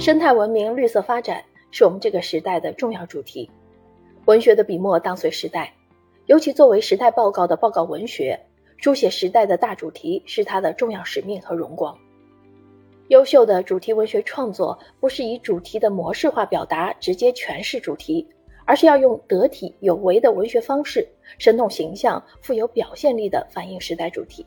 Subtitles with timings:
[0.00, 3.50] 生态文明、绿色发展是我们这个时代的重要主题。
[4.24, 5.70] 文学的笔墨当随时代，
[6.24, 8.40] 尤其作为时代报告的报告文学，
[8.78, 11.94] 书写时代的大主题是它的重要使命和荣光。
[13.08, 18.26] 优秀的主题文学创作不是以主题的模式化表达直接诠释主题，
[18.64, 21.06] 而是要用得体有为的文学方式，
[21.36, 24.46] 生动形象、富有表现力地反映时代主题。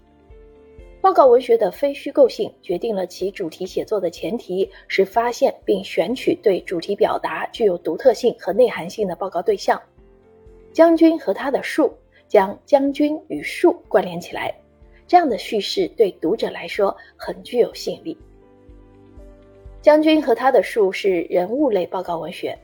[1.03, 9.77] 报告文学的非虚构性决定了其主题写作的前提是发现并选取对主题表达具有独特性和内涵性的报告对象。
[10.71, 11.93] 将军和他的树
[12.25, 14.55] 将将军与树关联起来，
[15.05, 18.17] 这样的叙事对读者来说很具有吸引力。
[19.81, 22.57] 将军和他的树是人物类报告文学，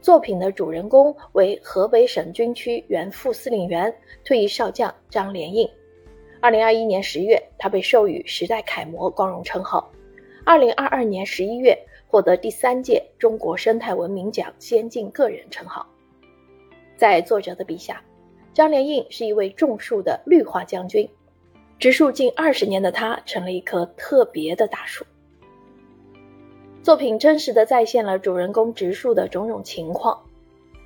[0.00, 5.68] 作品的主人公为河北省军区原副司令员、退役少将张连印。
[6.46, 9.90] 二零二一年十月，他被授予时代楷模光荣称号。
[10.44, 15.84] 二零二二年十一月，获得第三届中国生态文明奖先进个人称号。
[16.96, 18.00] 在作者的笔下，
[18.54, 21.08] 张连印是一位种树的绿化将军，
[21.80, 25.04] 植树近二十年的他成了一棵特别的大树。
[26.80, 30.16] 作品真实的再现了主人公植树的种种情况，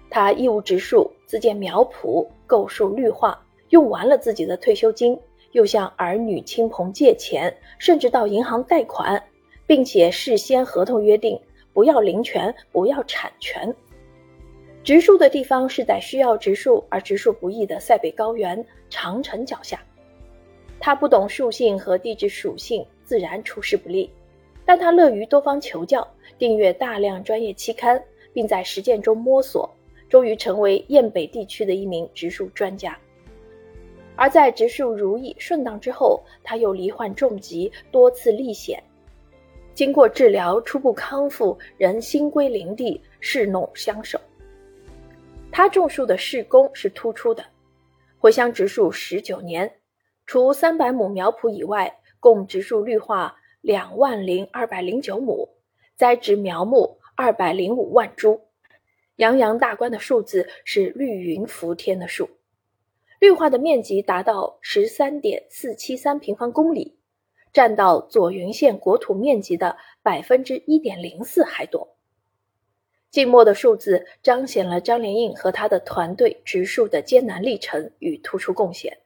[0.08, 5.20] 他义务植树，自建苗圃，购树绿化，用完了自己的退休金。
[5.52, 9.22] 又向儿女亲朋借钱，甚至到银行贷款，
[9.66, 11.40] 并且事先合同约定
[11.72, 13.74] 不要林权，不要产权。
[14.82, 19.78] 植树的地方是在需要植树而植树不易的塞北高原长城脚下。
[20.78, 24.08] 他不懂树性和地质属性，自然处事不利，
[24.64, 26.06] 但他乐于多方求教，
[26.38, 29.68] 订阅大量专业期刊，并在实践中摸索，
[30.08, 32.96] 终于成为雁北地区的一名植树专家。
[34.16, 38.83] 而在植树如意顺当之后，他又罹患重疾，多次历险，
[39.72, 44.20] 经过治疗初步康复，仍心归林地，侍弄相守。
[45.50, 47.44] 他种树的事功是突出的，
[48.19, 49.72] 回乡植树十九年，
[50.26, 55.49] 除三百亩苗圃以外，共植树绿化两万零二百零九亩，
[55.97, 58.41] 栽植苗木二百零五万株，
[59.16, 62.28] 洋洋大观的数字是绿云伏天的数。
[63.20, 66.97] 绿化的面积达到十三点四七三平方公里，
[67.53, 71.97] 占到左云县国土面积的百分之一点零四还多。
[73.10, 78.97] 静默的数字彰显了张连印和他的团队植树的艰难历程与突出贡献。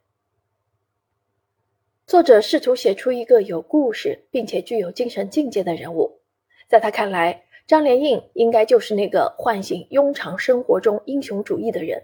[2.07, 6.21] 作者试图写出一个有故事并且具有精神境界的人物，
[6.69, 12.01] 在他看来，张连印应该就是那个唤醒庸常生活中英雄主义的人。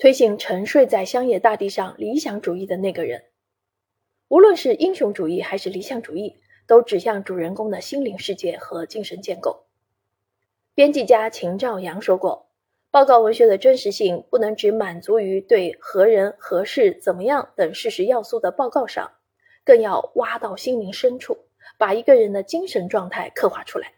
[0.00, 3.22] 推行沉睡在乡野大地上理想主义的那个人，
[4.28, 9.66] 无论是英雄主义还是理想主义，都指向主人公的心灵世界和精神建构。
[10.74, 12.48] 编辑家秦兆阳说过
[12.90, 19.12] ：“报告文学的真实性不能只满足于对何人何事怎么样等事实要素的报告上，
[19.64, 21.36] 更要挖到心灵深处，
[21.76, 23.92] 把一个人的精神状态刻画出来。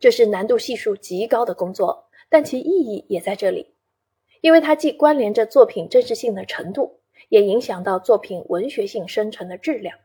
[0.00, 3.72] 这是难度系数极高的工作，但其意义也在这里。”
[4.44, 6.98] 因为它既关联着作品真实性的程度，
[7.30, 9.96] 也影响到作品文学性生成的质量。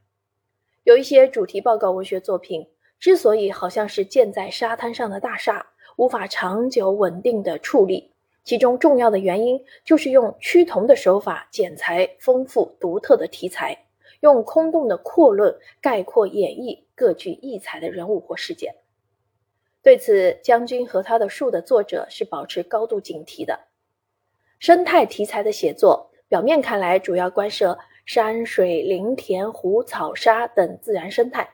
[0.86, 2.66] 有一些主题报告文学作品
[3.02, 5.68] 之所以好像是建在沙滩上的大厦，
[5.98, 8.12] 无法长久稳定的矗立，
[8.46, 13.78] 其中重要的原因就是用趋同的手法剪裁丰富独特的题材，
[14.22, 18.74] 用空洞的阔论概括演绎各具异彩的人物或事件。
[19.84, 23.68] 对此，将军和他的树的作者是保持高度警惕的。
[24.59, 31.50] 生态题材的写作，表面看来主要关涉山水林田湖草沙等自然生态，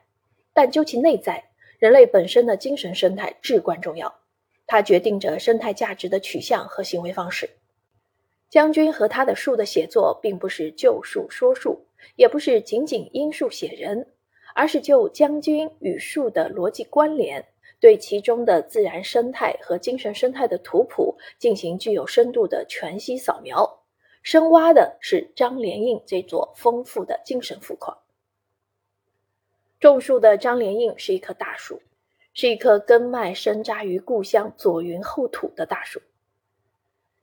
[0.53, 4.11] 但究其内在，人类本身的精神生态至关重要，
[4.65, 7.47] 它决定着生态价值的取向和行为方式。
[8.49, 14.07] 将军和他的树的写作，并不是就树说树，也不是仅仅因树写人，
[14.55, 17.45] 而是就将军与树的逻辑关联。
[17.85, 23.83] 对其中的自然生态和精神生态的图谱进行具有深度的全息扫描，
[24.23, 27.95] 深挖的是张连印这座丰富的精神富矿。
[29.79, 31.79] 种树的张连印是一棵大树，
[32.33, 36.01] 是一棵根脉深扎于故乡左云后土的大树。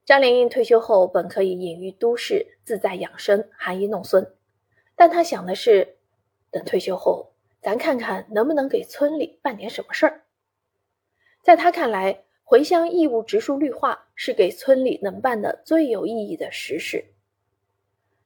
[0.04, 4.32] 张连印退休后本可以隐于都市，自在养生，含饴弄孙，
[4.94, 5.96] 但他想的是，
[6.52, 10.22] 等退休后，咱看看能不能给村里办点什么事儿。
[11.42, 17.04] 在他看来，回乡义务植树绿化是给村里能办的最有意义的实事。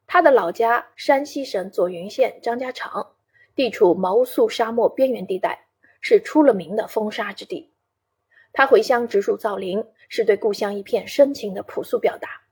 [0.06, 3.14] 他的老家山西省左云县张家场，
[3.54, 5.66] 地处毛肃沙漠边缘地带，
[6.02, 7.72] 是出了名的风沙之地。
[8.52, 12.42] 他回乡植树造林，是对故乡一片深情的朴素表达。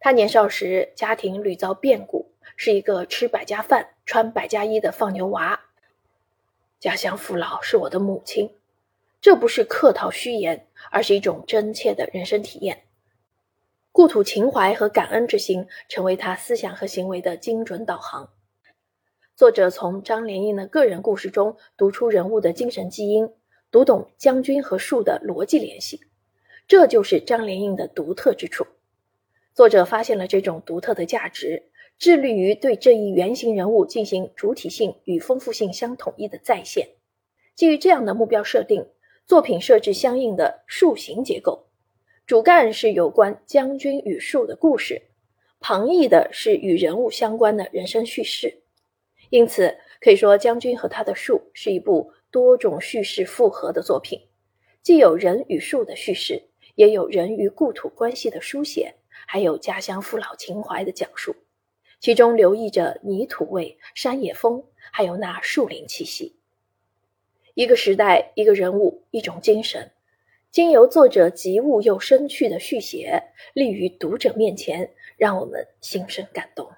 [0.00, 5.60] 他年少时家庭屡遭变故，是一个吃百家饭、穿百家衣的放牛娃。
[6.80, 8.50] 家乡父老是我的母亲，
[9.26, 12.84] 这不是客套虚言，而是一种真切的人生体验。
[13.90, 18.30] 故土情怀和感恩之心，成为他思想和行为的精准导航。
[19.34, 23.28] 作者从张连印的个人故事中读出人物的精神基因，
[23.72, 26.02] 读懂将军和树的逻辑联系，
[26.68, 28.64] 这就是张连印的独特之处。
[29.52, 31.64] 作者发现了这种独特的价值，
[31.98, 36.90] 致力于对这一原型人物进行主体性与丰富性相统一的再现。
[37.56, 38.86] 基于这样的目标设定，
[39.26, 41.66] 作品设置相应的树形结构，
[42.26, 45.02] 主干是有关将军与树的故事，
[45.58, 48.62] 旁逸的是与人物相关的人生叙事。
[49.30, 54.20] 因此，可以说《将军和他的树》是一部多种叙事复合的作品，
[54.80, 56.40] 既有人与树的叙事，
[56.76, 58.94] 也有人与故土关系的书写，
[59.26, 61.34] 还有家乡父老情怀的讲述，
[61.98, 64.62] 其中留意着泥土味、山野风，
[64.92, 66.35] 还有那树林气息。
[67.56, 69.90] 一个时代，一个人物，一种精神，
[70.50, 73.18] 经由作者极物又生趣的续写，
[73.54, 76.68] 立于读者面前，让我们心生感动。